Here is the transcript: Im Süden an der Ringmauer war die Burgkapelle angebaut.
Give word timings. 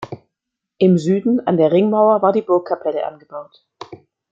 Im 0.79 0.97
Süden 0.97 1.41
an 1.45 1.57
der 1.57 1.71
Ringmauer 1.71 2.23
war 2.23 2.31
die 2.33 2.41
Burgkapelle 2.41 3.05
angebaut. 3.05 3.67